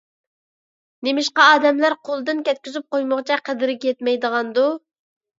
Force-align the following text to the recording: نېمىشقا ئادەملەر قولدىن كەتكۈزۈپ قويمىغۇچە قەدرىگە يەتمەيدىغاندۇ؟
نېمىشقا 1.07 1.43
ئادەملەر 1.49 1.95
قولدىن 2.07 2.41
كەتكۈزۈپ 2.47 2.87
قويمىغۇچە 2.95 3.37
قەدرىگە 3.49 3.91
يەتمەيدىغاندۇ؟ 3.91 4.65